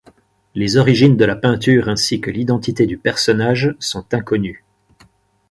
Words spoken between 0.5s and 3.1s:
Les origines de la peinture ainsi que l'identité du